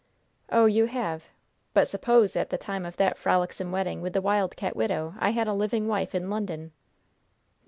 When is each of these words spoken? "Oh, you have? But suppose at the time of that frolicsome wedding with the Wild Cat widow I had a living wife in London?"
"Oh, 0.51 0.65
you 0.65 0.85
have? 0.87 1.25
But 1.75 1.87
suppose 1.87 2.35
at 2.35 2.49
the 2.49 2.57
time 2.57 2.87
of 2.87 2.97
that 2.97 3.19
frolicsome 3.19 3.71
wedding 3.71 4.01
with 4.01 4.13
the 4.13 4.19
Wild 4.21 4.55
Cat 4.55 4.75
widow 4.75 5.13
I 5.19 5.29
had 5.29 5.47
a 5.47 5.53
living 5.53 5.87
wife 5.87 6.15
in 6.15 6.27
London?" 6.27 6.71